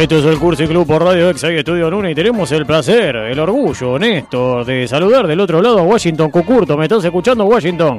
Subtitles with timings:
[0.00, 3.14] Esto es el Cursi Club por Radio Exa y Estudio Luna y tenemos el placer,
[3.16, 6.74] el orgullo, Néstor, de saludar del otro lado a Washington Cucurto.
[6.74, 7.98] ¿Me estás escuchando, Washington?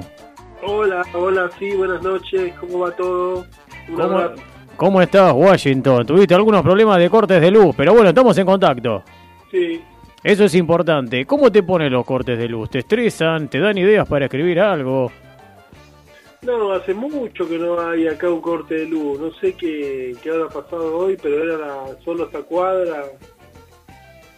[0.64, 3.46] Hola, hola, sí, buenas noches, ¿cómo va todo?
[3.96, 4.20] ¿Cómo,
[4.76, 6.04] cómo estás, Washington?
[6.08, 9.04] Tuviste algunos problemas de cortes de luz, pero bueno, estamos en contacto.
[9.52, 9.80] Sí,
[10.24, 11.24] Eso es importante.
[11.26, 12.72] ¿Cómo te ponen los cortes de luz?
[12.72, 13.48] ¿Te estresan?
[13.48, 15.12] ¿Te dan ideas para escribir algo?
[16.44, 20.30] No, hace mucho que no hay acá un corte de luz, no sé qué, qué
[20.32, 23.04] habrá pasado hoy, pero era la- solo esta cuadra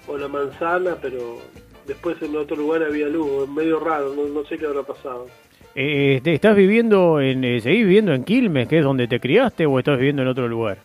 [0.07, 1.37] o la manzana, pero
[1.87, 5.27] después en otro lugar había luz, medio raro, no, no sé qué habrá pasado.
[5.75, 9.65] Eh, ¿te ¿Estás viviendo en, eh, seguís viviendo en Quilmes, que es donde te criaste,
[9.65, 10.77] o estás viviendo en otro lugar?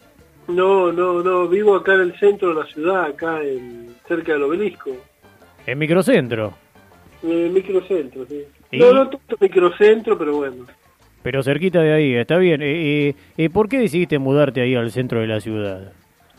[0.46, 4.44] No, no, no, vivo acá en el centro de la ciudad, acá en cerca del
[4.44, 4.92] obelisco,
[5.66, 6.54] En microcentro,
[7.22, 8.44] en el microcentro, sí.
[8.70, 8.78] ¿Y?
[8.78, 10.64] No, no tanto microcentro, pero bueno.
[11.22, 12.62] Pero cerquita de ahí, está bien.
[12.62, 15.92] Eh, eh, eh, ¿Por qué decidiste mudarte ahí al centro de la ciudad?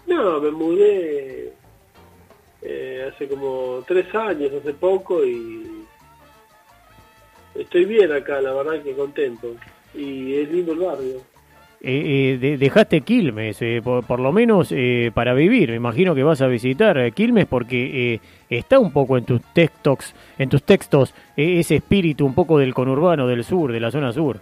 [0.08, 1.53] No, me mudé
[2.61, 5.83] eh, hace como tres años, hace poco, y
[7.55, 9.55] estoy bien acá, la verdad que contento.
[9.95, 11.16] Y es lindo el barrio.
[11.81, 15.69] Eh, eh, de- dejaste Quilmes, eh, por, por lo menos eh, para vivir.
[15.69, 19.41] Me imagino que vas a visitar eh, Quilmes porque eh, está un poco en tus
[19.53, 24.11] textos, en tus textos ese espíritu un poco del conurbano del sur, de la zona
[24.11, 24.39] sur.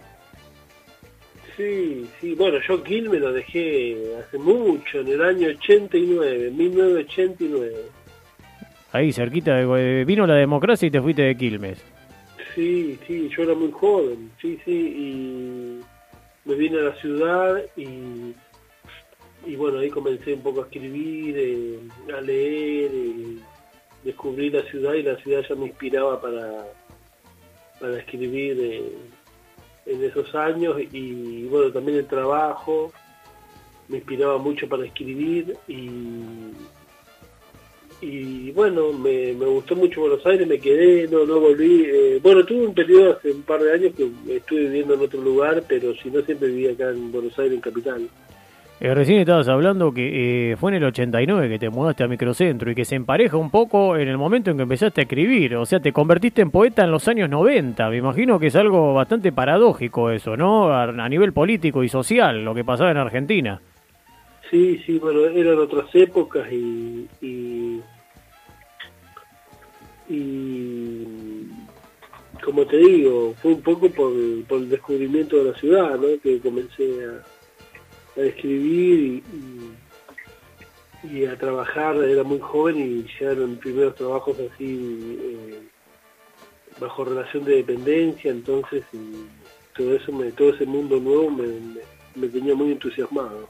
[1.58, 7.76] Sí, sí, bueno, yo Quilmes lo dejé hace mucho, en el año 89, 1989.
[8.92, 11.84] Ahí cerquita, de, eh, vino la democracia y te fuiste de Quilmes.
[12.54, 15.80] Sí, sí, yo era muy joven, sí, sí, y
[16.48, 18.34] me vine a la ciudad y,
[19.44, 21.80] y bueno, ahí comencé un poco a escribir, eh,
[22.16, 23.36] a leer, eh,
[24.04, 26.68] descubrí la ciudad y la ciudad ya me inspiraba para,
[27.80, 28.92] para escribir eh,
[29.88, 32.92] en esos años y bueno, también el trabajo
[33.88, 35.80] me inspiraba mucho para escribir y,
[38.00, 41.84] y bueno, me, me gustó mucho Buenos Aires, me quedé, no, no volví.
[41.86, 45.20] eh, bueno, tuve un periodo hace un par de años que estuve viviendo en otro
[45.20, 48.08] lugar, pero si no siempre viví acá en Buenos Aires, en Capital.
[48.80, 52.70] Eh, recién estabas hablando que eh, fue en el 89 que te mudaste a Microcentro
[52.70, 55.56] y que se empareja un poco en el momento en que empezaste a escribir.
[55.56, 57.90] O sea, te convertiste en poeta en los años 90.
[57.90, 60.72] Me imagino que es algo bastante paradójico eso, ¿no?
[60.72, 63.60] A, nivel político y social, lo que pasaba en Argentina.
[64.48, 67.80] Sí, sí, bueno, eran otras épocas y, y,
[70.08, 71.48] y
[72.44, 74.12] como te digo, fue un poco por,
[74.46, 76.06] por el descubrimiento de la ciudad, ¿no?
[76.22, 77.37] Que comencé a,
[78.18, 79.22] a escribir
[81.04, 85.62] y, a trabajar, era muy joven y mis primeros trabajos así eh,
[86.80, 88.84] bajo relación de dependencia, entonces
[89.76, 91.80] todo eso, me, todo ese mundo nuevo me, me,
[92.16, 93.48] me tenía muy entusiasmado.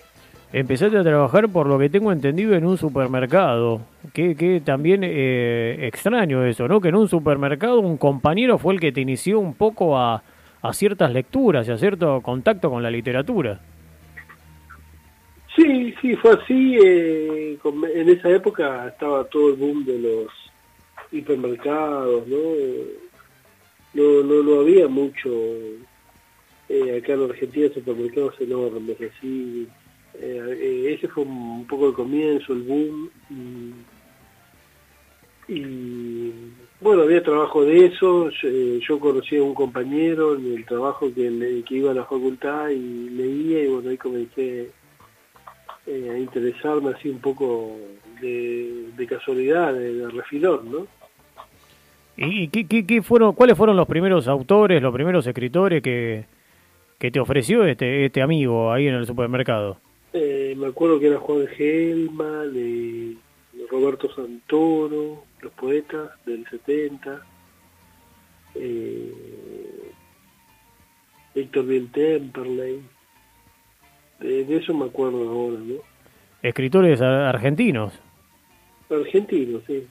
[0.53, 3.83] Empezaste a trabajar, por lo que tengo entendido, en un supermercado.
[4.15, 6.81] Que, que también eh, extraño eso, ¿no?
[6.81, 10.23] Que en un supermercado un compañero fue el que te inició un poco a,
[10.63, 13.61] a ciertas lecturas y a cierto contacto con la literatura.
[15.59, 16.79] Sí, sí, fue así.
[16.81, 20.29] eh, con- en esa época estaba todo el boom de los
[21.11, 22.39] hipermercados, ¿no?
[23.95, 25.29] No, no, no había mucho
[26.69, 29.67] eh, acá en Argentina supermercados enormes, así.
[30.15, 33.11] Eh, eh, ese fue un poco el comienzo, el boom.
[35.49, 36.31] Y,
[36.81, 38.31] bueno, había trabajo de eso.
[38.31, 38.49] Yo,
[38.87, 43.09] yo conocí a un compañero en el trabajo que, que iba a la facultad y
[43.11, 44.71] leía y bueno, ahí comencé
[45.89, 47.77] eh, a interesarme así un poco
[48.21, 50.87] de, de casualidad, de, de refilón, ¿no?
[52.17, 56.25] ¿Y y qué, qué- qué fueron, cuáles fueron los primeros autores, los primeros escritores que,
[56.99, 59.79] que te ofreció este, este amigo ahí en el supermercado?
[60.13, 63.15] Eh, me acuerdo que era Juan Gelman, eh,
[63.71, 67.23] Roberto Santoro, los poetas del 70,
[68.57, 69.13] eh,
[71.35, 72.81] Héctor Bill Temperley,
[74.21, 75.75] de, de eso me acuerdo ahora, ¿no?
[76.43, 77.93] Escritores argentinos.
[78.91, 79.87] Argentino, sí.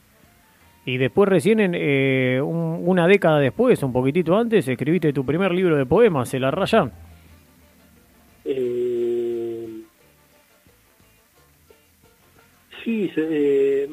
[0.86, 5.52] Y después recién, en, eh, un- una década después, un poquitito antes, escribiste tu primer
[5.52, 6.94] libro de poemas, El Arrayán.
[8.46, 9.68] Eh,
[12.84, 13.90] sí, se, eh,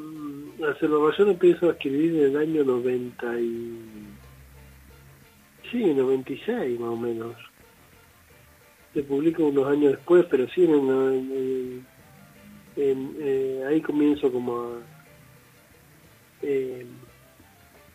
[0.71, 3.81] Azerbaiyán empiezo a escribir en el año 90 y...
[5.71, 7.35] Sí, 96 más o menos.
[8.95, 11.87] Se publica unos años después, pero sí, en, en-
[12.77, 14.79] en- eh, ahí comienzo como a,
[16.43, 16.87] eh,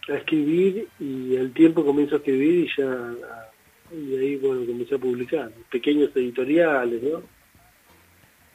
[0.10, 3.50] a escribir y al tiempo comienzo a escribir y ya a-
[3.96, 7.22] y ahí bueno comencé a publicar pequeños editoriales no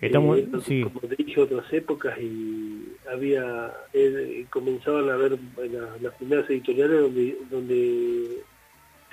[0.01, 0.83] Estamos, eh, sí.
[0.83, 7.01] como te dije, otras épocas y había eh, comenzaban a ver las, las primeras editoriales
[7.01, 8.43] donde, donde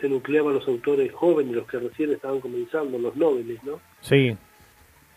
[0.02, 3.80] se nucleaban los autores jóvenes, los que recién estaban comenzando, los noveles, ¿no?
[4.02, 4.36] Sí.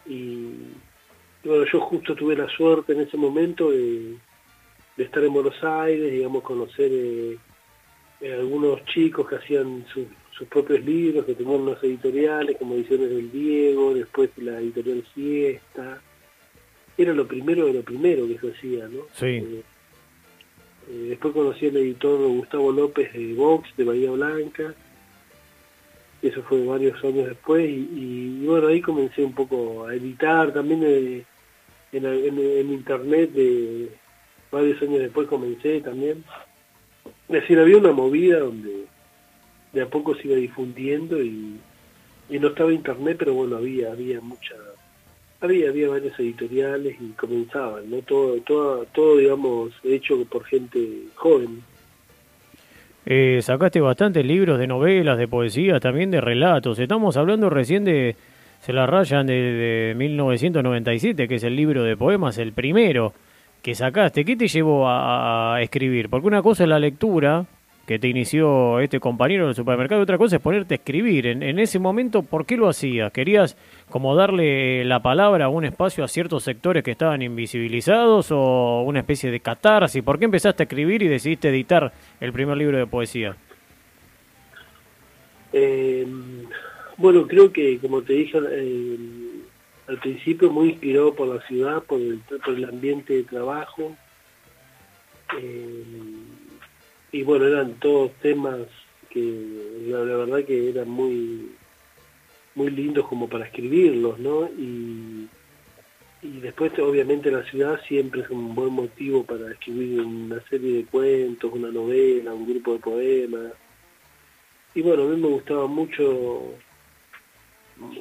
[0.06, 4.16] Y, y bueno, yo justo tuve la suerte en ese momento de,
[4.96, 7.38] de estar en Buenos Aires, digamos, conocer eh,
[8.20, 13.08] eh, algunos chicos que hacían sus sus propios libros, que tenían unas editoriales como Ediciones
[13.08, 16.00] del Diego, después la editorial Siesta.
[16.96, 19.06] Era lo primero de lo primero que se hacía, ¿no?
[19.12, 19.26] Sí.
[19.26, 19.62] Eh,
[20.88, 24.74] eh, después conocí al editor Gustavo López de Vox, de Bahía Blanca.
[26.22, 27.68] Eso fue varios años después.
[27.68, 30.52] Y, bueno, ahí comencé un poco a editar.
[30.52, 31.24] También eh,
[31.92, 33.90] en, en, en, internet, de
[34.50, 36.24] varios años después comencé también.
[37.28, 38.86] Es decir, había una movida donde
[39.72, 41.58] de a poco se iba difundiendo y,
[42.28, 44.54] y no estaba internet, pero bueno, había había mucha
[45.44, 47.98] había había varios editoriales y comenzaban, ¿no?
[47.98, 50.78] Todo todo todo digamos hecho por gente
[51.14, 51.62] joven.
[53.06, 56.78] Eh, sacaste bastantes libros de novelas, de poesía, también de relatos.
[56.78, 58.16] Estamos hablando recién de
[58.60, 63.12] Se la rayan de, de 1997, que es el libro de poemas, el primero
[63.62, 64.24] que sacaste.
[64.24, 66.08] ¿Qué te llevó a, a escribir?
[66.08, 67.44] Porque una cosa es la lectura,
[67.86, 70.02] que te inició este compañero del supermercado.
[70.02, 71.26] Otra cosa es ponerte a escribir.
[71.26, 73.12] En, en, ese momento, ¿por qué lo hacías?
[73.12, 73.56] ¿Querías
[73.90, 79.00] como darle la palabra a un espacio a ciertos sectores que estaban invisibilizados o una
[79.00, 80.02] especie de catarsis?
[80.02, 83.36] ¿Por qué empezaste a escribir y decidiste editar el primer libro de poesía?
[85.52, 86.06] Eh,
[86.96, 88.98] bueno, creo que, como te dije eh,
[89.88, 93.96] al principio, muy inspirado por la ciudad, por el, por el ambiente de trabajo.
[95.38, 95.84] Eh,
[97.14, 98.58] y bueno, eran todos temas
[99.08, 99.22] que
[99.86, 101.52] la, verdad que eran muy
[102.56, 104.48] muy lindos como para escribirlos, ¿no?
[104.58, 105.28] Y,
[106.22, 110.84] y después obviamente la ciudad siempre es un buen motivo para escribir una serie de
[110.86, 113.52] cuentos, una novela, un grupo de poemas.
[114.74, 116.42] Y bueno, a mí me gustaba mucho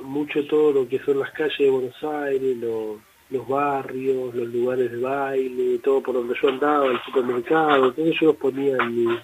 [0.01, 2.97] mucho todo lo que son las calles de Buenos Aires, los
[3.29, 8.27] los barrios, los lugares de baile, todo por donde yo andaba, el supermercado, entonces yo
[8.27, 9.17] los ponía en mi...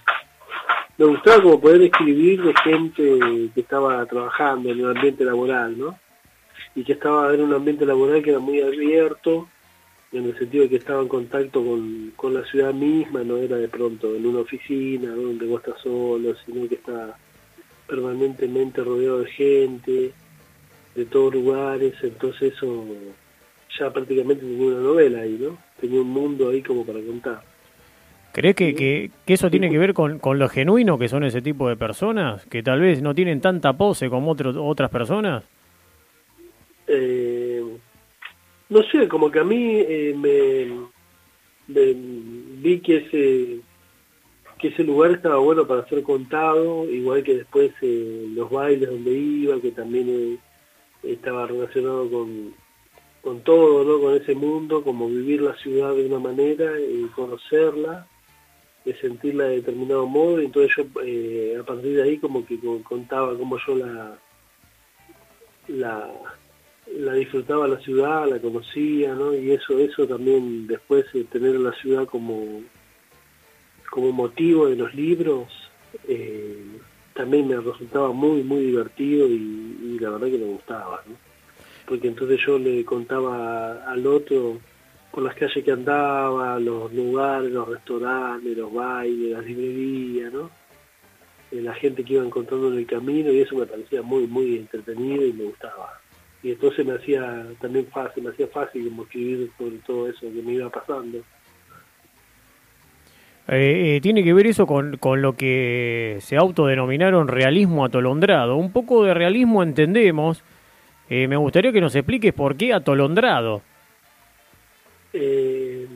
[0.98, 5.98] Me gustaba como poder escribir de gente que estaba trabajando en el ambiente laboral, ¿no?
[6.76, 9.48] Y que estaba en un ambiente laboral que era muy abierto,
[10.12, 13.58] en el sentido de que estaba en contacto con, con la ciudad misma, no era
[13.58, 17.16] de pronto en una oficina donde vos estás solo, sino que está
[17.88, 20.14] permanentemente rodeado de gente,
[20.96, 22.86] de todos lugares, entonces eso
[23.78, 25.58] ya prácticamente tenía una novela ahí, ¿no?
[25.80, 27.42] Tenía un mundo ahí como para contar.
[28.32, 31.42] ¿Crees que, que, que eso tiene que ver con, con, lo genuino que son ese
[31.42, 32.46] tipo de personas?
[32.46, 35.44] ¿Que tal vez no tienen tanta pose como otro, otras personas?
[36.88, 37.64] Eh,
[38.70, 40.88] no sé, como que a mí eh, me,
[41.68, 41.94] me,
[42.62, 43.62] vi que ese
[44.60, 49.12] que ese lugar estaba bueno para ser contado, igual que después eh, los bailes donde
[49.12, 50.38] iba, que también eh,
[51.04, 52.54] estaba relacionado con,
[53.22, 54.02] con todo, ¿no?
[54.02, 58.08] con ese mundo, como vivir la ciudad de una manera y conocerla,
[58.86, 62.58] y sentirla de determinado modo, y entonces yo eh, a partir de ahí como que
[62.84, 64.18] contaba cómo yo la,
[65.68, 69.36] la, disfrutaba la ciudad, la conocía, ¿no?
[69.36, 72.62] y eso, eso también después eh, tener la ciudad como,
[73.92, 75.48] como motivo de los libros,
[76.08, 76.64] eh,
[77.14, 81.29] también me resultaba muy, muy divertido y, y la verdad que me gustaba, ¿no?
[81.90, 84.60] Porque entonces yo le contaba al otro
[85.12, 90.52] por las calles que andaba, los lugares, los restaurantes, los bailes, las librerías, ¿no?
[91.52, 94.58] Eh, la gente que iba encontrando en el camino y eso me parecía muy, muy
[94.58, 96.00] entretenido y me gustaba.
[96.44, 100.44] Y entonces me hacía también fácil, me hacía fácil como escribir sobre todo eso que
[100.44, 101.18] me iba pasando.
[103.48, 108.58] Eh, eh, tiene que ver eso con, con lo que se autodenominaron realismo atolondrado.
[108.58, 110.44] Un poco de realismo entendemos,
[111.10, 113.62] eh, me gustaría que nos expliques por qué atolondrado.
[115.14, 115.88] Eh,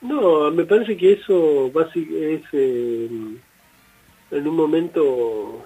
[0.00, 3.08] no, me parece que eso es eh,
[4.30, 5.64] en un momento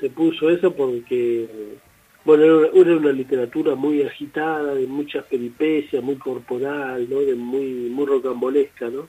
[0.00, 1.76] se puso eso porque
[2.24, 7.20] bueno era una, era una, literatura muy agitada, de muchas peripecias, muy corporal, ¿no?
[7.20, 9.08] de muy muy rocambolesca, ¿no?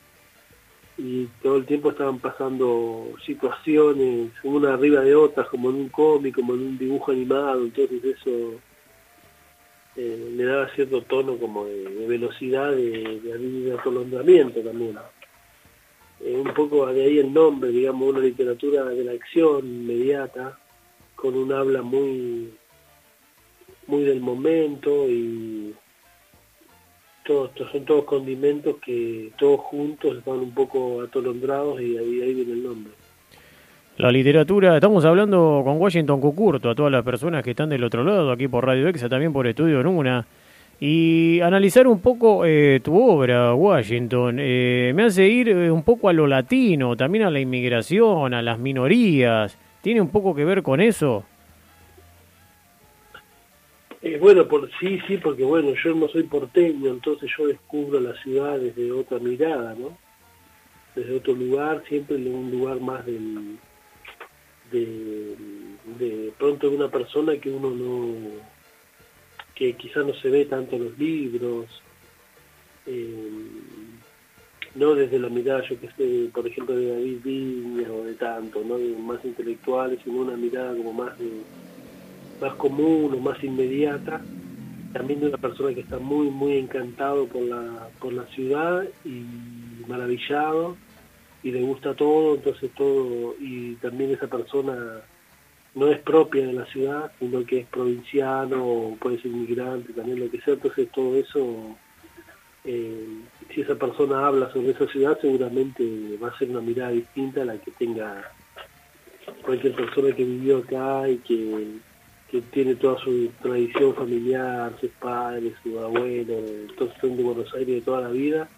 [1.02, 6.34] Y todo el tiempo estaban pasando situaciones una arriba de otras como en un cómic
[6.34, 8.60] como en un dibujo animado entonces eso
[9.96, 14.96] eh, le daba cierto tono como de, velocidad de, de, de atolondramiento también.
[16.20, 20.58] Eh, un poco de ahí el nombre digamos una literatura de la acción inmediata
[21.14, 22.52] con un habla muy
[23.86, 25.74] muy del momento y
[27.24, 32.52] todos, son todos condimentos que todos juntos están un poco atolondrados y ahí, ahí viene
[32.52, 32.92] el nombre.
[33.96, 38.02] La literatura, estamos hablando con Washington Cucurto, a todas las personas que están del otro
[38.02, 40.26] lado, aquí por Radio Exa, también por Estudio Nuna,
[40.80, 44.38] y analizar un poco eh, tu obra, Washington.
[44.40, 48.40] Eh, me hace ir eh, un poco a lo latino, también a la inmigración, a
[48.40, 49.58] las minorías.
[49.82, 51.24] ¿Tiene un poco que ver con eso?
[54.18, 58.58] Bueno, por sí, sí, porque bueno, yo no soy porteño, entonces yo descubro la ciudad
[58.58, 59.96] desde otra mirada, ¿no?
[60.94, 63.58] Desde otro lugar, siempre en un lugar más del,
[64.72, 65.36] de,
[65.98, 68.50] de pronto de una persona que uno no
[69.54, 71.66] que quizás no se ve tanto en los libros,
[72.86, 73.30] eh,
[74.74, 78.64] no desde la mirada, yo que sé, por ejemplo, de David Viñas o de tanto,
[78.64, 81.12] no más intelectuales, sino una mirada como más
[82.40, 84.20] más común o más inmediata,
[84.92, 89.24] también de una persona que está muy, muy encantado por la, por la ciudad y
[89.86, 90.76] maravillado
[91.42, 95.00] y le gusta todo, entonces todo, y también esa persona
[95.74, 100.30] no es propia de la ciudad, sino que es provinciano puede ser inmigrante, también lo
[100.30, 101.76] que sea, entonces todo eso,
[102.64, 103.06] eh,
[103.54, 107.46] si esa persona habla sobre esa ciudad, seguramente va a ser una mirada distinta a
[107.46, 108.32] la que tenga
[109.42, 111.78] cualquier persona que vivió acá y que,
[112.30, 116.40] que tiene toda su tradición familiar, sus padres, sus abuelos,
[116.78, 118.48] todos son de Buenos Aires de toda la vida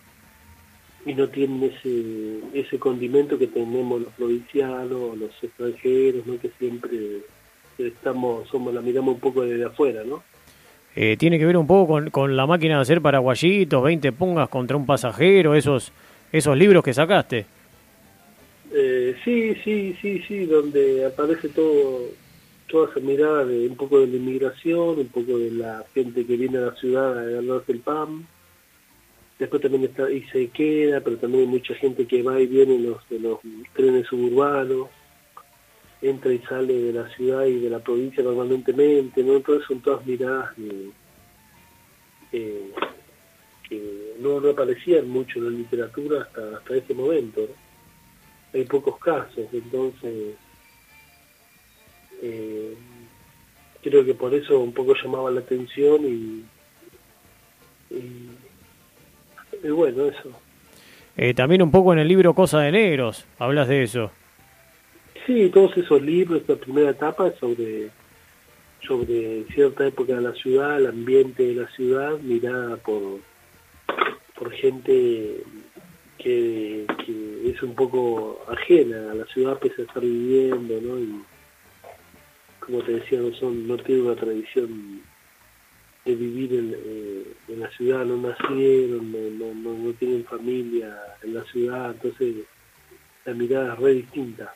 [1.05, 6.39] y no tienen ese, ese condimento que tenemos los provincianos, los extranjeros, ¿no?
[6.39, 7.23] que siempre
[7.79, 10.23] estamos, somos, la miramos un poco desde afuera, ¿no?
[10.95, 14.49] Eh, tiene que ver un poco con, con, la máquina de hacer paraguayitos, 20 pungas
[14.51, 15.91] contra un pasajero, esos,
[16.31, 17.47] esos libros que sacaste.
[18.75, 22.09] Eh, sí, sí, sí, sí, donde aparece todo,
[22.73, 26.37] toda esa mirada de un poco de la inmigración, un poco de la gente que
[26.37, 28.27] viene a la ciudad a ganarse el PAM,
[29.43, 32.77] Después también está y se queda, pero también hay mucha gente que va y viene
[32.77, 33.41] en los, de los
[33.73, 34.89] trenes suburbanos,
[36.01, 39.35] entra y sale de la ciudad y de la provincia normalmente, ¿no?
[39.35, 40.55] Entonces son todas miradas
[42.31, 42.71] que
[44.21, 47.49] no, aparecían mucho en la literatura hasta, hasta ese momento.
[48.55, 50.37] Hay pocos casos, entonces
[52.23, 52.75] eh,
[53.83, 56.45] creo que por eso un poco llamaba la atención y
[59.63, 60.31] y bueno, eso.
[61.17, 64.11] Eh, también un poco en el libro Cosa de Negros, hablas de eso.
[65.27, 67.91] Sí, todos esos libros, esta primera etapa es sobre,
[68.87, 73.21] sobre cierta época de la ciudad, el ambiente de la ciudad, mirada por,
[74.37, 75.43] por gente
[76.19, 80.99] que, que es un poco ajena a la ciudad pese a estar viviendo, ¿no?
[80.99, 81.23] Y
[82.65, 85.01] como te decía, no, son, no tiene una tradición
[86.05, 91.35] de vivir en, eh, en, la ciudad, no nacieron, no, no, no, tienen familia en
[91.35, 92.37] la ciudad, entonces
[93.25, 94.55] la mirada es re distinta.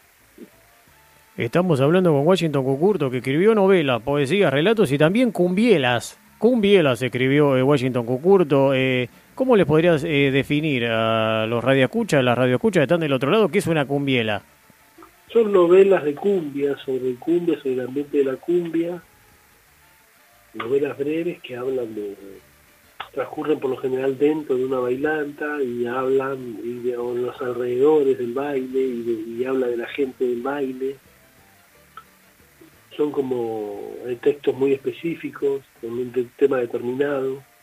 [1.37, 6.19] Estamos hablando con Washington Cucurto, que escribió novelas, poesías, relatos y también cumbielas.
[6.39, 8.75] Cumbielas escribió eh, Washington Cucurto.
[8.75, 13.31] Eh, ¿Cómo les podrías eh, definir a los radioescuchas, las radioescuchas que están del otro
[13.31, 14.43] lado, qué es una cumbiela?
[15.37, 19.03] Son novelas de cumbia, sobre cumbia, sobre el ambiente de la cumbia,
[20.55, 22.17] novelas breves que hablan de
[23.13, 28.33] transcurren por lo general dentro de una bailanta y hablan y de, los alrededores del
[28.33, 30.97] baile y, habla de la gente del baile.
[32.97, 37.35] Son como textos muy específicos con un tema determinado.
[37.35, 37.56] eh,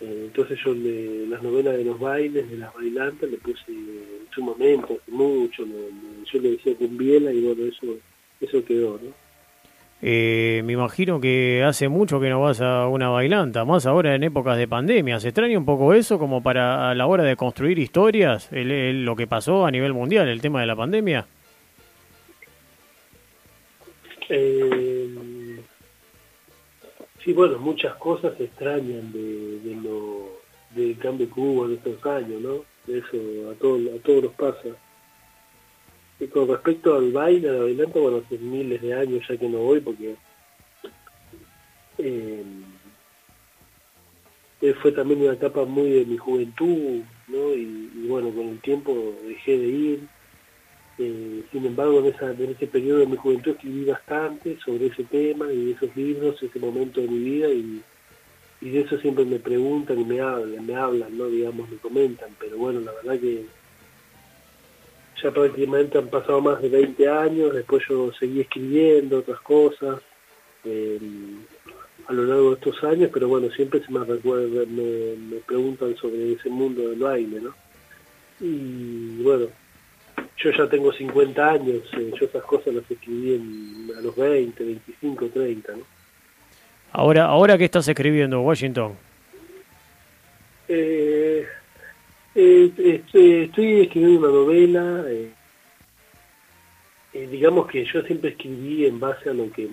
[0.00, 4.42] entonces yo de las novelas de los bailes de las bailantas le puse en su
[4.42, 7.98] momento hace mucho yo le decía cumbiela y bueno eso
[8.40, 9.30] eso quedó no
[10.02, 14.24] eh, me imagino que hace mucho que no vas a una bailanta, más ahora en
[14.24, 15.20] épocas de pandemia.
[15.20, 19.26] ¿Se extraña un poco eso como para a la hora de construir historias, lo que
[19.26, 21.26] pasó a nivel mundial, el tema de la pandemia?
[24.30, 24.99] Eh,
[27.30, 30.40] sí, bueno, muchas cosas extrañan de, de lo,
[30.74, 32.64] del cambio hubo en estos años, ¿no?
[32.92, 34.68] Eso a, todos a todos nos pasa.
[36.18, 39.58] Y con respecto al baile, al bailante, bueno, hace miles de años ya que no
[39.58, 40.16] voy porque
[41.98, 42.44] eh,
[44.82, 47.54] fue también una etapa muy de mi juventud, ¿no?
[47.54, 50.08] Y, bueno, con el tiempo dejé de ir.
[51.02, 55.04] Eh, sin embargo, en, esa, en ese periodo de mi juventud escribí bastante sobre ese
[55.04, 57.82] tema y esos libros, ese momento de mi vida y,
[58.60, 61.28] de eso siempre me preguntan y me hablan, me hablan, ¿no?
[61.28, 63.46] Digamos, me comentan, pero bueno, la verdad que
[65.22, 70.02] ya prácticamente han pasado más de 20 años, después yo seguí escribiendo otras cosas,
[70.64, 71.38] em,
[72.08, 75.96] a lo largo de estos años, pero bueno, siempre se me recuerda, me, me preguntan
[75.96, 77.54] sobre ese mundo del baile, ¿no?
[78.40, 79.46] Y bueno,
[80.36, 84.64] yo ya tengo 50 años, eh, yo esas cosas las escribí en, a los 20,
[84.64, 85.82] 25, 30, ¿no?
[86.92, 88.94] Ahora, ahora ¿qué estás escribiendo, Washington?
[90.68, 91.46] Eh,
[92.34, 95.30] eh, este, estoy escribiendo una novela, eh,
[97.12, 99.68] eh, digamos que yo siempre escribí en base a lo que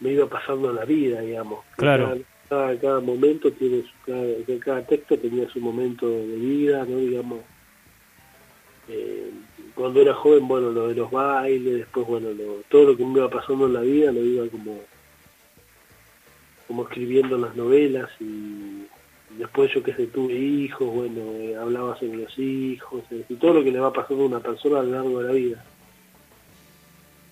[0.00, 1.64] me iba pasando en la vida, digamos.
[1.76, 2.18] Claro.
[2.48, 6.98] Cada, cada, momento tiene su, cada, cada, texto tenía su momento de vida, ¿no?
[6.98, 7.40] Digamos,
[8.88, 9.30] eh,
[9.74, 12.28] cuando era joven, bueno, lo de los bailes, después, bueno,
[12.68, 14.80] todo lo que me iba pasando en la vida lo iba como
[16.66, 18.86] como escribiendo en las novelas y
[19.38, 23.54] después yo que sé, tuve hijos, bueno, eh, hablaba sobre los hijos, eh, y todo
[23.54, 25.64] lo que le va pasando a una persona a lo largo de la vida.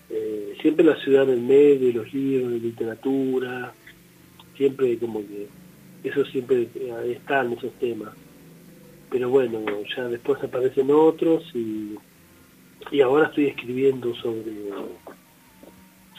[0.09, 3.73] Eh, siempre la ciudad en el medio, los libros, literatura,
[4.55, 5.47] siempre como que
[6.03, 6.67] eso siempre
[7.07, 8.13] está en esos temas.
[9.13, 9.63] Pero bueno,
[9.95, 11.95] ya después aparecen otros y,
[12.89, 14.71] y ahora estoy escribiendo sobre,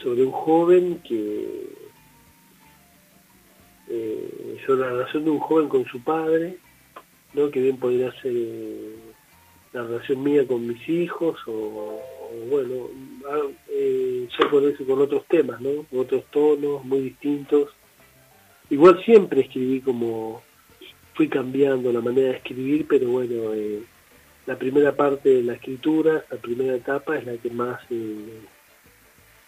[0.01, 1.73] sobre un joven que
[3.89, 6.57] eh, sobre la relación de un joven con su padre,
[7.33, 7.49] ¿no?
[7.51, 8.95] que bien podría ser eh,
[9.73, 12.87] la relación mía con mis hijos o, o bueno,
[13.71, 15.85] eh, ya con eso con otros temas, ¿no?
[15.99, 17.71] otros tonos muy distintos.
[18.69, 20.41] Igual siempre escribí como
[21.15, 23.79] fui cambiando la manera de escribir, pero bueno, eh,
[24.45, 28.41] la primera parte de la escritura, la primera etapa es la que más eh,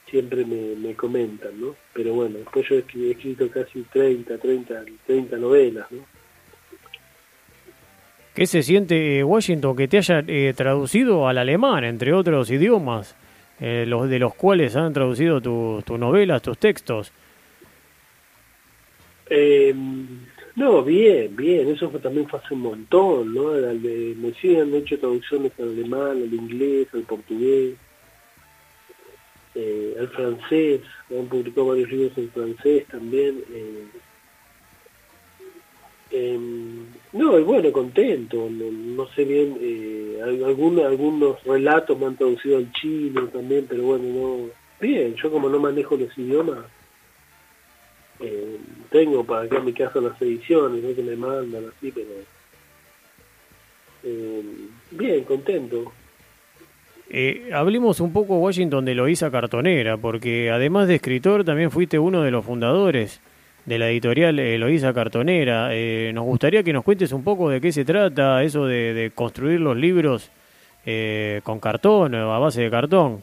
[0.09, 1.75] siempre me, me, comentan, ¿no?
[1.93, 6.17] Pero bueno, después yo he escrito casi 30, 30, 30 novelas, ¿no?
[8.33, 13.15] ¿Qué se siente, Washington, que te haya eh, traducido al alemán, entre otros idiomas,
[13.59, 17.12] eh, los de los cuales han traducido tus tu novelas, tus textos?
[19.27, 19.73] Eh,
[20.58, 23.52] no, bien, bien, eso fue, también fue hace un montón, ¿no?
[23.54, 27.76] Me siguen hecho traducciones al alemán, al inglés, al portugués
[29.58, 33.43] eh, al francés, han publicado varios libros en francés también.
[33.52, 33.88] Eh,
[36.12, 36.39] eh,
[37.13, 42.58] no, y bueno, contento, no, no sé bien, eh, algunos, algunos relatos me han traducido
[42.58, 46.60] al chino también, pero bueno, no, bien, yo como no manejo los idiomas,
[48.19, 48.58] eh,
[48.89, 50.95] tengo para acá en mi casa las ediciones, ¿no?
[50.95, 52.10] que me mandan así, pero
[54.03, 54.43] eh,
[54.91, 55.91] bien, contento.
[57.10, 62.21] Eh, hablemos un poco, Washington, de Loíza Cartonera, porque además de escritor, también fuiste uno
[62.21, 63.21] de los fundadores
[63.65, 65.69] de la editorial Eloísa Cartonera.
[65.71, 69.12] Eh, nos gustaría que nos cuentes un poco de qué se trata, eso de, de
[69.12, 70.32] construir los libros
[70.86, 73.21] eh, con cartón, a base de cartón.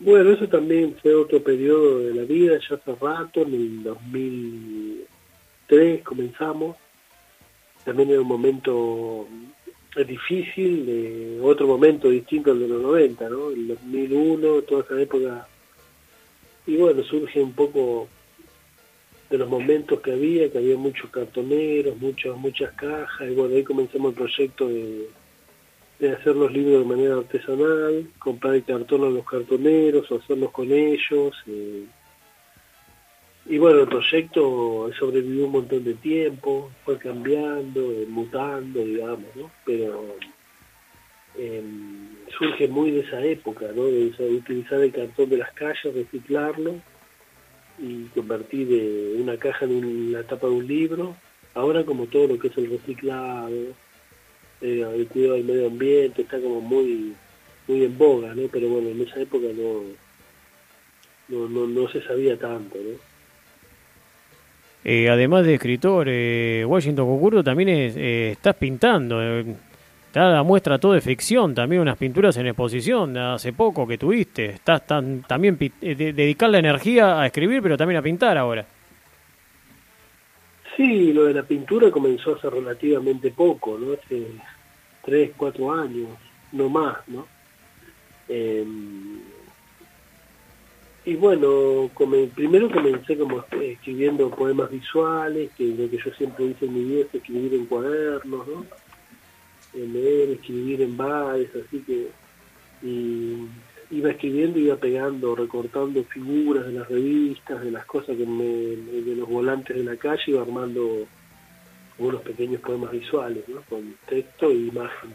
[0.00, 6.04] Bueno, eso también fue otro periodo de la vida, ya hace rato, en el 2003
[6.04, 6.76] comenzamos.
[7.84, 9.26] También era un momento
[10.06, 13.50] difícil, de otro momento distinto al de los 90, ¿no?
[13.50, 15.48] El 2001, toda esa época.
[16.66, 18.06] Y bueno, surge un poco
[19.30, 23.64] de los momentos que había, que había muchos cartoneros, muchas muchas cajas, y bueno, ahí
[23.64, 25.08] comenzamos el proyecto de,
[25.98, 30.50] de hacer los libros de manera artesanal, comprar el cartón a los cartoneros, o hacerlos
[30.50, 31.34] con ellos.
[31.46, 31.84] Eh,
[33.46, 39.50] y bueno, el proyecto sobrevivió un montón de tiempo, fue cambiando, eh, mutando, digamos, ¿no?
[39.64, 40.16] Pero
[41.36, 41.62] eh,
[42.36, 43.86] surge muy de esa época, ¿no?
[43.86, 46.74] De, de, utilizar el cartón de las calles, reciclarlo
[47.78, 51.16] y convertir de una caja en un, la tapa de un libro.
[51.54, 53.50] Ahora como todo lo que es el reciclado,
[54.60, 57.14] eh, el cuidado del medio ambiente, está como muy
[57.68, 58.48] muy en boga, ¿no?
[58.50, 59.82] Pero bueno, en esa época no,
[61.28, 63.08] no, no, no se sabía tanto, ¿no?
[64.84, 69.20] Eh, además de escritor, eh, Washington Concurdo también es, eh, estás pintando.
[69.20, 74.46] Está la muestra todo de ficción, también unas pinturas en exposición hace poco que tuviste.
[74.46, 78.64] Estás tan, también de, dedicar la energía a escribir, pero también a pintar ahora.
[80.78, 83.94] Sí, lo de la pintura comenzó hace relativamente poco, ¿no?
[83.94, 84.28] Hace
[85.04, 86.10] tres, cuatro años,
[86.52, 87.26] no más, ¿no?
[88.28, 88.64] Eh,
[91.04, 96.66] y bueno, come, primero comencé como escribiendo poemas visuales, que lo que yo siempre hice
[96.66, 98.64] en mi vida es escribir en cuadernos, ¿no?
[99.74, 102.06] Leer, escribir en bares, así que
[102.82, 103.48] y
[103.90, 109.16] iba escribiendo, iba pegando, recortando figuras de las revistas, de las cosas que me, de
[109.16, 111.06] los volantes de la calle, iba armando
[111.98, 113.62] unos pequeños poemas visuales, ¿no?
[113.62, 115.14] Con texto e imagen.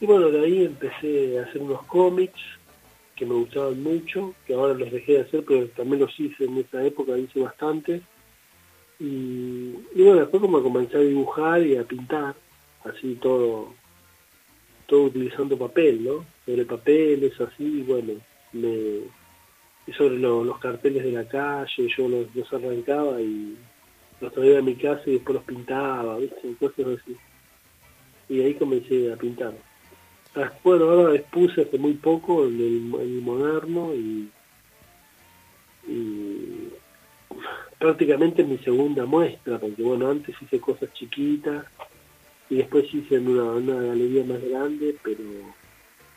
[0.00, 2.40] Y bueno, de ahí empecé a hacer unos cómics,
[3.16, 6.58] que me gustaban mucho, que ahora los dejé de hacer, pero también los hice en
[6.58, 8.00] esa época, hice bastante.
[9.00, 12.36] Y, bueno, después como comencé a dibujar y a pintar,
[12.84, 13.74] así todo,
[14.88, 16.24] todo utilizando papel, ¿no?
[16.46, 18.14] Sobre papeles, así, bueno,
[18.54, 19.00] me,
[19.92, 23.54] sobre los carteles de la calle, yo los, los, arrancaba y
[24.18, 26.54] los traía a mi casa y después los pintaba, ¿viste?
[26.58, 27.16] Cosas así.
[28.30, 29.52] Y ahí comencé a pintar.
[30.34, 34.30] Ah, bueno, ahora expuse hace muy poco en el, moderno y,
[35.86, 36.70] y
[37.78, 41.66] prácticamente mi segunda muestra, porque bueno, antes hice cosas chiquitas
[42.50, 45.22] y después hice en una, una galería más grande, pero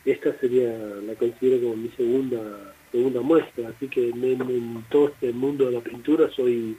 [0.04, 0.72] esta sería,
[1.06, 5.80] la considero como mi segunda segunda muestra, así que en, todo este mundo de la
[5.80, 6.76] pintura soy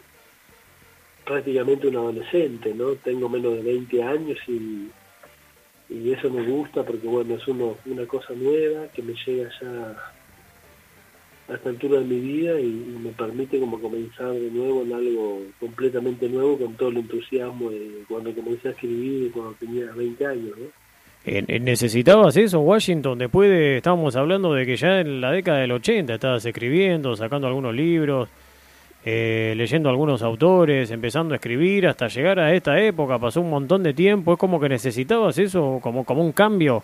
[1.26, 2.92] prácticamente un adolescente, ¿no?
[2.96, 4.90] Tengo menos de 20 años y,
[5.90, 10.13] y eso me gusta porque, bueno, es uno, una cosa nueva que me llega ya
[11.50, 15.42] a esta altura de mi vida y, me permite como comenzar de nuevo en algo
[15.60, 20.58] completamente nuevo con todo el entusiasmo de cuando comencé a escribir cuando tenía 20 años,
[20.58, 20.84] ¿no?
[21.26, 23.18] ¿Necesitabas eso, Washington?
[23.18, 27.48] Después de, estábamos hablando de que ya en la década del 80 estabas escribiendo, sacando
[27.48, 28.28] algunos libros,
[29.06, 33.84] eh, leyendo algunos autores, empezando a escribir, hasta llegar a esta época, pasó un montón
[33.84, 36.84] de tiempo, es como que necesitabas eso, como, como un cambio,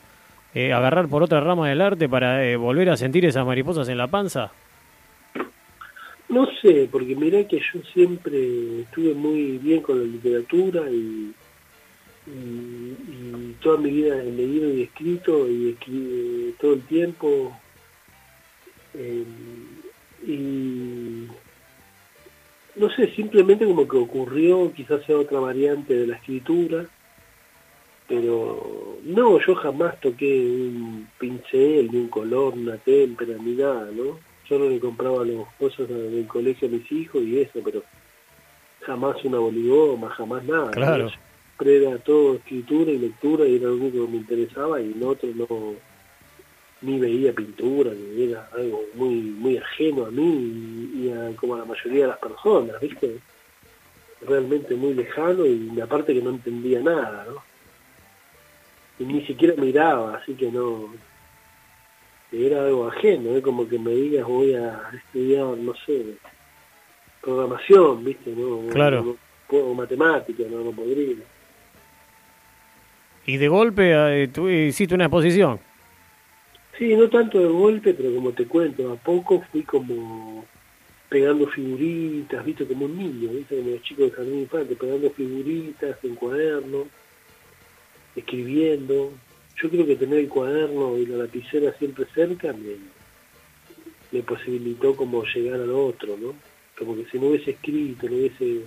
[0.53, 3.97] eh, agarrar por otra rama del arte para eh, volver a sentir esas mariposas en
[3.97, 4.51] la panza.
[6.27, 11.33] No sé, porque mirá que yo siempre estuve muy bien con la literatura y
[12.27, 17.57] y, toda mi vida he leído y escrito y escrito todo el tiempo
[18.93, 19.23] eh,
[20.25, 21.27] y
[22.75, 26.85] no sé, simplemente como que ocurrió, quizás sea otra variante de la escritura,
[28.10, 34.19] pero no, yo jamás toqué un pincel, ni un color, una témpera, ni nada, ¿no?
[34.50, 37.84] Yo no le compraba las cosas del colegio a mis hijos y eso, pero
[38.82, 40.72] jamás una boligoma, jamás nada.
[40.72, 41.10] Claro
[41.67, 45.76] era todo escritura y lectura y era algo que me interesaba y en otro no
[46.82, 51.60] ni veía pintura, ni era algo muy muy ajeno a mí y, a, como a
[51.60, 53.19] la mayoría de las personas, ¿viste?
[54.22, 57.48] Realmente muy lejano y aparte que no entendía nada, ¿no?
[58.99, 60.93] Y ni siquiera miraba, así que no...
[62.31, 66.13] Era algo ajeno, es como que me digas voy a estudiar, no sé,
[67.21, 68.31] programación, ¿viste?
[68.31, 69.17] No, claro.
[69.47, 71.15] o matemática, no, no podría.
[73.25, 75.59] Y de golpe eh, tú hiciste una exposición.
[76.77, 80.45] Sí, no tanto de golpe, pero como te cuento, a poco fui como
[81.09, 85.97] pegando figuritas, viste, como un niño, viste, como los chicos de jardín infante, pegando figuritas
[86.03, 86.88] en cuaderno,
[88.19, 89.12] escribiendo.
[89.62, 92.77] Yo creo que tener el cuaderno y la lapicera siempre cerca me,
[94.12, 96.34] me posibilitó como llegar al otro, ¿no?
[96.77, 98.62] Como que si no hubiese escrito, no hubiese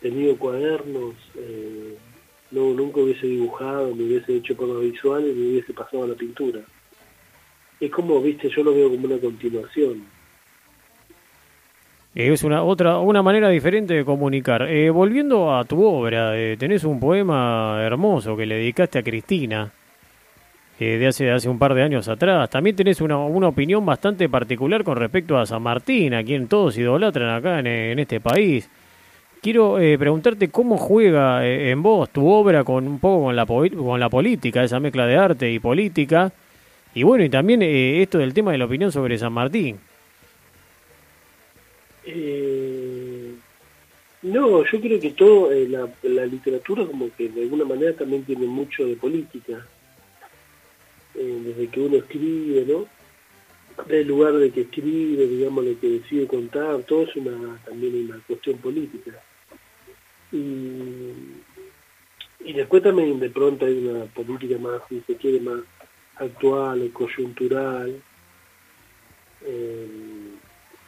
[0.00, 1.96] tenido cuadernos, eh,
[2.50, 6.60] no nunca hubiese dibujado, me hubiese hecho los visuales, me hubiese pasado a la pintura.
[7.80, 10.04] Es como, viste, yo lo veo como una continuación.
[12.14, 14.62] Es una otra una manera diferente de comunicar.
[14.68, 19.72] Eh, volviendo a tu obra, eh, tenés un poema hermoso que le dedicaste a Cristina
[20.78, 22.48] eh, de hace hace un par de años atrás.
[22.50, 26.78] También tenés una, una opinión bastante particular con respecto a San Martín, a quien todos
[26.78, 28.70] idolatran acá en, en este país.
[29.42, 33.44] Quiero eh, preguntarte cómo juega eh, en vos tu obra con un poco con la,
[33.44, 36.32] con la política, esa mezcla de arte y política.
[36.94, 39.78] Y bueno, y también eh, esto del tema de la opinión sobre San Martín.
[44.22, 48.46] No, yo creo que todo, la, la, literatura como que de alguna manera también tiene
[48.46, 49.66] mucho de política.
[51.14, 52.86] desde que uno escribe, ¿no?
[53.86, 58.20] Del lugar de que escribe, digamos, lo que decide contar, todo es una, también una
[58.26, 59.12] cuestión política.
[60.32, 61.12] Y,
[62.52, 65.60] después también de pronto hay una política más, si se quiere, más
[66.16, 68.00] actual coyuntural,
[69.42, 69.88] eh,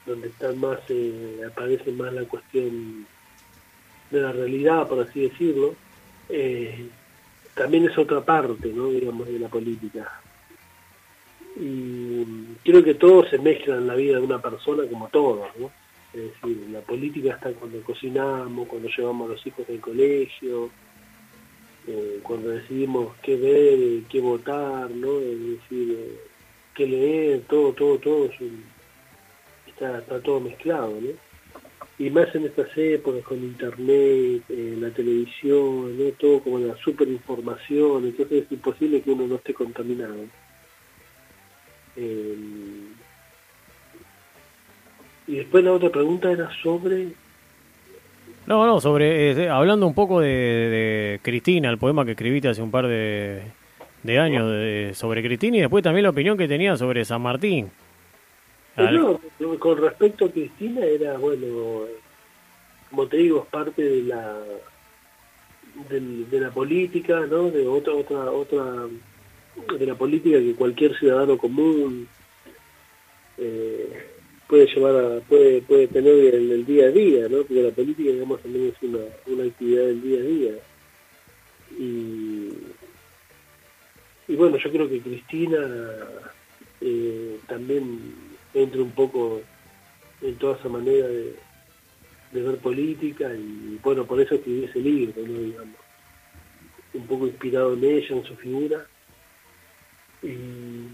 [0.06, 3.06] donde están más, eh, aparece más la cuestión
[4.10, 5.74] de la realidad, por así decirlo,
[6.28, 6.88] eh,
[7.54, 8.88] también es otra parte, ¿no?
[8.88, 10.20] digamos, de la política.
[11.58, 12.24] Y
[12.62, 15.70] creo que todo se mezcla en la vida de una persona como todo, ¿no?
[16.12, 20.70] Es decir, la política está cuando cocinamos, cuando llevamos a los hijos del colegio,
[21.86, 25.18] eh, cuando decidimos qué ver, qué votar, ¿no?
[25.18, 26.20] Es decir, eh,
[26.74, 28.30] qué leer, todo, todo, todo
[29.76, 31.10] está, está todo mezclado, ¿no?
[31.98, 36.10] Y más en estas épocas con internet, eh, la televisión, ¿no?
[36.12, 40.16] Todo como la superinformación, entonces es imposible que uno no esté contaminado.
[41.96, 42.36] Eh,
[45.26, 47.08] y después la otra pregunta era sobre...
[48.46, 52.70] No, no, sobre, eh, hablando un poco de, Cristina, el poema que escribiste hace un
[52.70, 53.42] par de,
[54.20, 57.70] años sobre Cristina y después también la opinión que tenía sobre San Martín.
[58.76, 59.20] No,
[59.58, 61.86] con respecto a Cristina era, bueno,
[62.90, 64.38] como te digo, es parte de la
[65.88, 67.50] de, la política, ¿no?
[67.50, 68.86] De otra, otra, otra,
[69.78, 72.08] de la política que cualquier ciudadano común
[73.38, 74.06] eh,
[74.46, 77.38] puede llevar a, puede, puede tener en el día a día, ¿no?
[77.38, 80.52] Porque la política, digamos, también es una, una actividad del día a día.
[81.78, 82.48] Y,
[84.28, 85.58] y bueno, yo creo que Cristina
[86.80, 89.42] eh, también entra un poco
[90.22, 91.36] en toda esa manera de,
[92.32, 95.76] ver política y bueno, por eso escribí ese libro, digamos,
[96.92, 98.86] un poco inspirado en ella, en su figura.
[100.22, 100.84] Y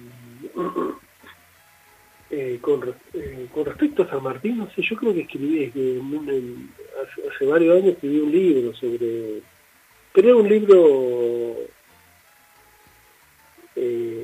[2.31, 7.47] eh, con, eh, con respecto a San Martín, no sé, yo creo que escribí, hace,
[7.47, 9.41] varios años escribí un libro sobre,
[10.13, 11.57] pero era un libro
[13.75, 14.22] eh,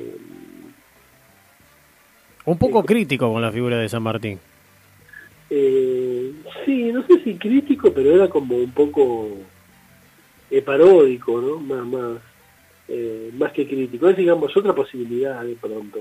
[2.51, 4.39] un poco crítico con la figura de San Martín.
[5.49, 6.33] Eh,
[6.65, 9.29] sí, no sé si crítico, pero era como un poco
[10.49, 11.59] eh, paródico, ¿no?
[11.59, 12.21] Más, más,
[12.87, 14.09] eh, más que crítico.
[14.09, 15.99] Es, digamos, otra posibilidad de pronto.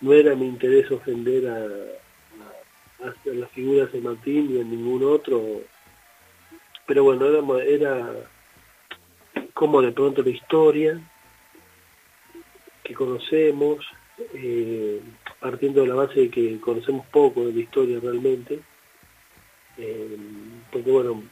[0.00, 5.62] No era mi interés ofender a, a, las figuras de Martín ni a ningún otro.
[6.86, 8.12] Pero bueno, era, era
[9.54, 11.00] como de pronto la historia
[12.84, 13.84] que conocemos,
[14.34, 15.00] eh,
[15.40, 18.60] partiendo de la base de que conocemos poco de la historia realmente,
[19.76, 20.16] eh,
[20.72, 21.22] porque bueno,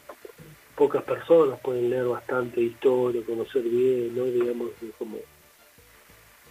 [0.76, 4.24] pocas personas pueden leer bastante historia, conocer bien, ¿no?
[4.24, 5.18] Digamos, es como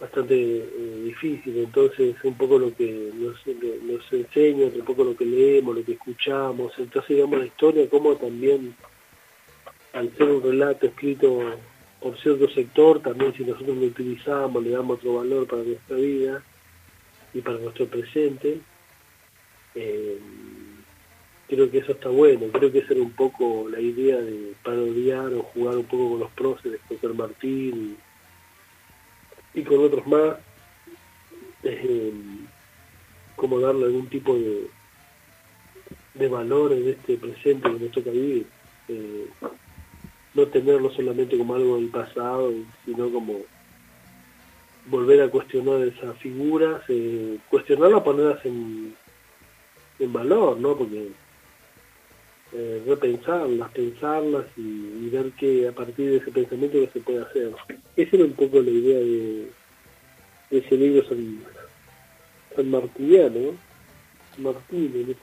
[0.00, 5.24] bastante eh, difícil, entonces un poco lo que nos, nos enseña, un poco lo que
[5.24, 8.74] leemos, lo que escuchamos, entonces digamos la historia como también
[9.94, 11.40] al ser un relato escrito
[12.00, 16.42] por cierto sector, también si nosotros lo utilizamos, le damos otro valor para nuestra vida,
[17.36, 18.60] y para nuestro presente.
[19.74, 20.18] Eh,
[21.48, 25.32] creo que eso está bueno, creo que esa era un poco la idea de parodiar
[25.34, 27.96] o jugar un poco con los próceres, con Martín
[29.54, 30.36] y, con otros más,
[31.62, 32.12] eh,
[33.36, 34.68] como darle algún tipo de,
[36.14, 38.46] de valor en este presente que nos toca vivir.
[40.34, 42.52] No tenerlo solamente como algo del pasado,
[42.84, 43.40] sino como
[44.86, 48.94] volver a cuestionar esas figuras, eh, cuestionarlas, ponerlas en,
[49.98, 50.76] en valor, ¿no?
[50.76, 51.08] Porque
[52.52, 57.52] eh, repensarlas, pensarlas y, ver que a partir de ese pensamiento que se puede hacer.
[57.96, 59.50] Esa era un poco la idea de,
[60.50, 61.42] ese libro San,
[62.54, 63.66] San Martiniano, ¿no?
[64.38, 65.16] Martín,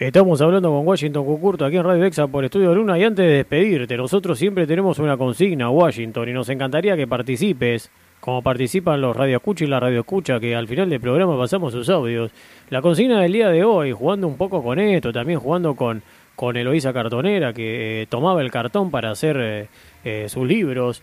[0.00, 3.32] Estamos hablando con Washington Cucurto aquí en Radio Exa por Estudio Luna y antes de
[3.32, 9.14] despedirte, nosotros siempre tenemos una consigna, Washington, y nos encantaría que participes, como participan los
[9.14, 12.30] Radio Escucha y la Radio Escucha, que al final del programa pasamos sus audios.
[12.70, 16.02] La consigna del día de hoy, jugando un poco con esto, también jugando con,
[16.34, 19.68] con Eloísa Cartonera, que eh, tomaba el cartón para hacer eh,
[20.02, 21.02] eh, sus libros.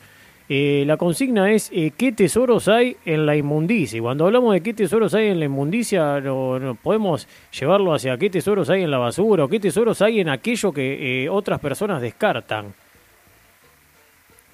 [0.49, 3.97] Eh, la consigna es eh, qué tesoros hay en la inmundicia.
[3.97, 8.29] Y cuando hablamos de qué tesoros hay en la inmundicia, no, podemos llevarlo hacia qué
[8.29, 12.01] tesoros hay en la basura o qué tesoros hay en aquello que eh, otras personas
[12.01, 12.73] descartan.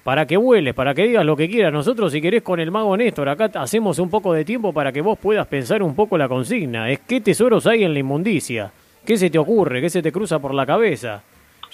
[0.02, 1.72] Para que vueles, para que digas lo que quieras.
[1.72, 5.00] Nosotros, si querés, con el mago Néstor, acá hacemos un poco de tiempo para que
[5.00, 6.90] vos puedas pensar un poco la consigna.
[6.90, 8.72] Es qué tesoros hay en la inmundicia.
[9.06, 9.80] ¿Qué se te ocurre?
[9.80, 11.22] ¿Qué se te cruza por la cabeza?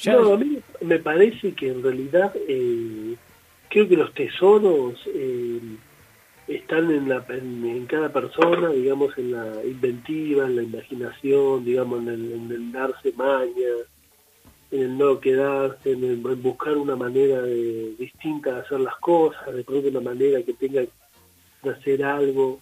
[0.06, 2.32] No, a mí me parece que en realidad
[3.70, 5.60] creo que los tesoros eh,
[6.48, 12.08] están en, la, en, cada persona, digamos, en la inventiva, en la imaginación, digamos, en
[12.08, 13.70] el, darse maña,
[14.72, 19.62] en el no quedarse, en, buscar una manera de, distinta de hacer las cosas, de
[19.62, 20.82] pronto una manera que tenga
[21.62, 22.58] de hacer algo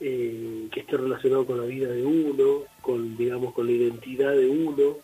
[0.00, 4.48] eh, que esté relacionado con la vida de uno, con, digamos, con la identidad de
[4.48, 4.96] uno.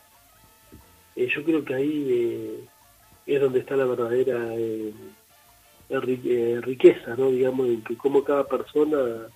[1.16, 2.66] Eh, yo creo que ahí
[3.28, 4.90] es donde está la verdadera eh,
[5.90, 7.30] riqueza, ¿no?
[7.30, 9.28] Digamos, en que cómo cada persona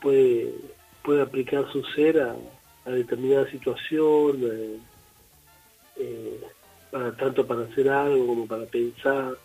[0.00, 0.54] puede,
[1.02, 2.36] puede aplicar su ser a,
[2.90, 4.78] determinada situación, eh,
[5.96, 6.40] eh,
[6.90, 9.36] para, tanto para hacer algo como para pensar.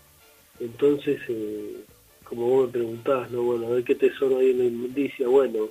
[0.59, 1.21] Entonces,
[2.25, 3.43] como vos me preguntabas, ¿no?
[3.43, 5.27] Bueno, a ver qué tesoro hay en la inmundicia.
[5.27, 5.69] Bueno,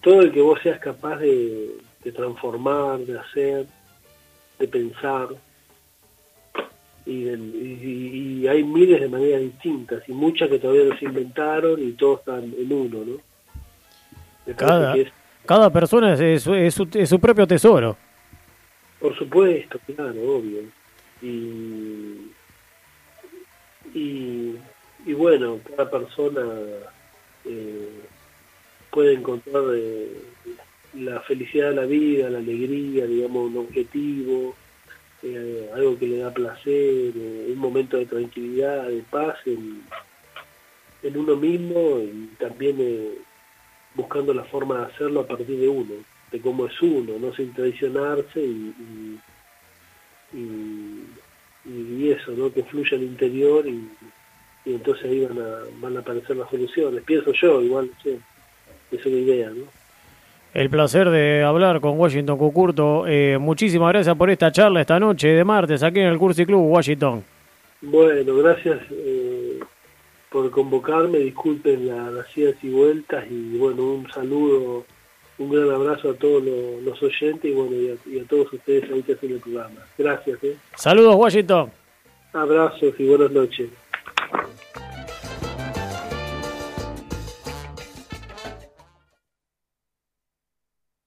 [0.00, 1.76] todo el que vos seas capaz de
[2.14, 3.66] transformar, de hacer,
[4.58, 5.28] de pensar,
[7.06, 12.20] y, hay miles de maneras distintas y muchas que todavía no se inventaron y todos
[12.20, 14.54] están en uno, ¿no?
[14.54, 14.94] cada,
[15.46, 17.96] cada persona es, es, su, propio tesoro.
[18.98, 20.62] Por supuesto, claro, obvio.
[21.22, 22.30] Y,
[23.94, 26.42] y, bueno, cada persona
[27.44, 27.88] eh,
[28.90, 30.22] puede encontrar eh,
[30.94, 34.54] la felicidad de la vida, la alegría, digamos, un objetivo,
[35.22, 39.82] eh, algo que le da placer, un momento de tranquilidad, de paz en,
[41.02, 42.78] en uno mismo y también
[43.94, 45.94] buscando la forma de hacerlo a partir de uno,
[46.30, 49.18] de cómo es uno, no sin traicionarse y,
[50.32, 52.52] y, eso, ¿no?
[52.52, 53.88] que fluya al interior y,
[54.64, 57.02] entonces ahí van a, van a aparecer las soluciones.
[57.04, 58.18] Pienso yo, igual, sí,
[58.90, 59.64] es una idea, ¿no?
[60.52, 63.06] El placer de hablar con Washington Cucurto.
[63.06, 66.62] Eh, muchísimas gracias por esta charla esta noche de martes aquí en el Cursi Club
[66.68, 67.24] Washington.
[67.82, 68.80] Bueno, gracias.
[68.90, 69.60] Eh,
[70.28, 74.84] por convocarme, disculpen las idas y vueltas y bueno, un saludo,
[75.38, 77.72] un gran abrazo a todos los, oyentes y bueno,
[78.06, 79.80] y a, todos ustedes ahí que hacen el programa.
[79.98, 80.42] Gracias.
[80.44, 80.56] ¿eh?
[80.76, 81.70] Saludos, Washington.
[82.32, 83.70] Abrazos y buenas noches.